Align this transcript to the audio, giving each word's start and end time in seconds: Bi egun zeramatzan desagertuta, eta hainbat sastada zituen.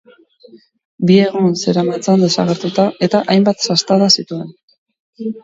Bi 1.09 1.17
egun 1.25 1.53
zeramatzan 1.65 2.23
desagertuta, 2.27 2.87
eta 3.09 3.23
hainbat 3.35 3.63
sastada 3.69 4.11
zituen. 4.19 4.51